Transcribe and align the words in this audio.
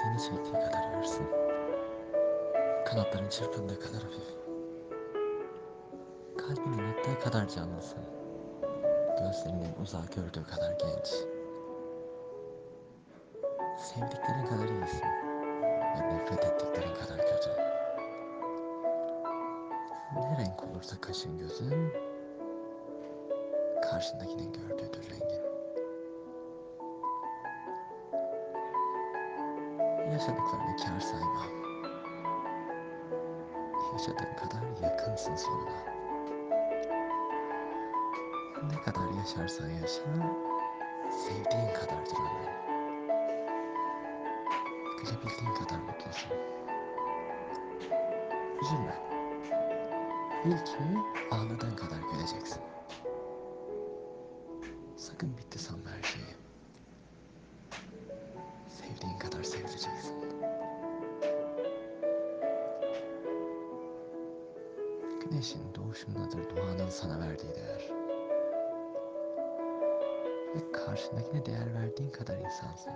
Seni 0.00 0.18
çektiği 0.22 0.52
kadar 0.52 0.94
ağırsın. 0.94 1.26
Kanatların 2.86 3.28
çırpındığı 3.28 3.80
kadar 3.80 4.02
hafif. 4.02 4.34
Kalbinin 6.38 6.92
attığı 6.92 7.20
kadar 7.24 7.48
canlısın. 7.48 8.02
Gözlerinin 9.18 9.74
uzağı 9.82 10.06
gördüğü 10.06 10.44
kadar 10.44 10.72
genç. 10.72 11.06
Sevdiklerin 13.78 14.46
kadar 14.46 14.68
iyisin. 14.68 15.08
Ve 15.62 16.14
nefret 16.14 16.44
ettiklerin 16.44 16.94
kadar 16.94 17.18
kötü. 17.18 17.50
Ne 20.14 20.38
renk 20.38 20.64
olursa 20.64 21.00
kaşın 21.00 21.38
gözün, 21.38 21.92
karşındakinin 23.82 24.52
gördüğüdür 24.52 25.10
rengin. 25.10 25.51
Yaşadıklarını 30.12 30.76
kar 30.76 31.00
sayma. 31.00 31.46
Yaşadığın 33.92 34.36
kadar 34.36 34.82
yakınsın 34.82 35.36
sonuna. 35.36 35.92
Ne 38.70 38.82
kadar 38.82 39.08
yaşarsan 39.18 39.68
yaşa, 39.68 40.02
sevdiğin 41.10 41.74
kadardır 41.74 42.16
ömrün. 42.16 42.52
Gülebildiğin 44.98 45.54
kadar 45.54 45.78
mutlusun. 45.78 46.32
Üzülme. 48.62 48.94
Bil 50.44 50.64
ki 50.64 50.78
ağladığın 51.30 51.76
kadar 51.76 51.98
güleceksin. 52.12 52.62
Sakın 54.96 55.36
bitti 55.38 55.58
sanma 55.58 55.90
her 55.90 56.02
şeyi. 56.02 56.31
Kadar 59.42 59.50
sevileceksin. 59.50 60.14
Güneşin 65.20 65.60
doğuşundadır 65.74 66.56
doğanın 66.56 66.88
sana 66.88 67.20
verdiği 67.20 67.54
değer. 67.54 67.90
Ve 70.54 70.72
karşındakine 70.72 71.46
değer 71.46 71.74
verdiğin 71.74 72.10
kadar 72.10 72.38
insansın. 72.38 72.92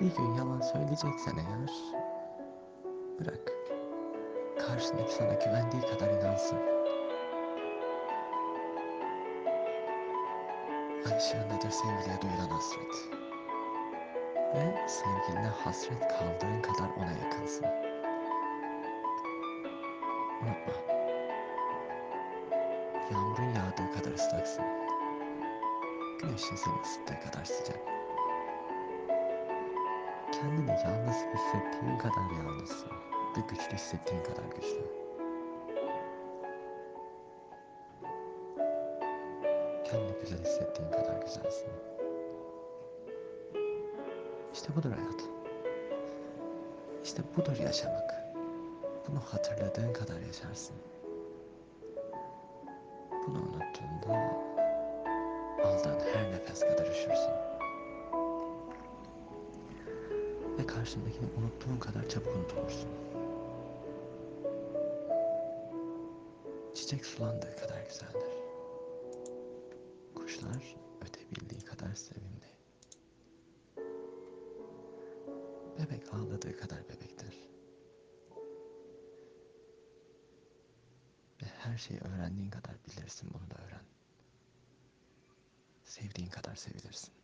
Bir 0.00 0.16
gün 0.16 0.34
yalan 0.34 0.60
söyleyeceksen 0.60 1.36
eğer, 1.36 1.70
bırak. 3.20 3.52
Karşındaki 4.58 5.12
sana 5.12 5.34
güvendiği 5.34 5.82
kadar 5.82 6.10
inansın. 6.10 6.81
Ay 11.06 11.16
ışığındadır 11.18 11.70
sevgiliye 11.70 12.22
duyulan 12.22 12.48
hasret. 12.48 13.08
Ve 14.54 14.88
sevgiline 14.88 15.48
hasret 15.48 16.08
kaldığın 16.08 16.62
kadar 16.62 16.90
ona 16.96 17.12
yakınsın. 17.24 17.66
Unutma. 20.42 20.72
Yağmurun 23.10 23.54
yağdığı 23.54 23.98
kadar 23.98 24.12
ıslaksın. 24.12 24.64
Güneşin 26.22 26.56
seni 26.56 26.80
ısıttığı 26.82 27.20
kadar 27.20 27.44
sıcak. 27.44 27.78
Kendini 30.32 30.70
yalnız 30.70 31.16
hissettiğin 31.16 31.98
kadar 31.98 32.30
yalnızsın. 32.44 32.92
Ve 33.36 33.40
güçlü 33.48 33.74
hissettiğin 33.74 34.22
kadar 34.22 34.44
güçlü. 34.44 35.01
Kendini 39.92 40.18
güzel 40.20 40.38
hissettiğin 40.38 40.90
kadar 40.90 41.22
güzelsin. 41.22 41.68
İşte 44.52 44.76
budur 44.76 44.90
hayat. 44.90 45.22
İşte 47.04 47.22
budur 47.36 47.56
yaşamak. 47.56 48.24
Bunu 49.08 49.18
hatırladığın 49.20 49.92
kadar 49.92 50.20
yaşarsın. 50.20 50.76
Bunu 53.26 53.38
unuttuğunda 53.38 54.36
aldığın 55.64 56.00
her 56.14 56.32
nefes 56.32 56.60
kadar 56.60 56.86
üşürsün. 56.86 57.34
Ve 60.58 60.66
karşındakini 60.66 61.26
unuttuğun 61.38 61.78
kadar 61.78 62.08
çabuk 62.08 62.36
unutulursun. 62.36 62.90
Çiçek 66.74 67.06
sulandığı 67.06 67.56
kadar 67.56 67.84
güzeldir. 67.88 68.31
Kuşlar 70.32 70.76
ötebildiği 71.00 71.60
kadar 71.60 71.94
sevimli. 71.94 72.46
Bebek 75.78 76.14
ağladığı 76.14 76.56
kadar 76.56 76.88
bebektir. 76.88 77.50
Ve 81.42 81.46
her 81.46 81.78
şeyi 81.78 82.00
öğrendiğin 82.00 82.50
kadar 82.50 82.74
bilirsin 82.86 83.30
bunu 83.34 83.50
da 83.50 83.64
öğren. 83.64 83.84
Sevdiğin 85.84 86.30
kadar 86.30 86.54
sevilirsin. 86.54 87.14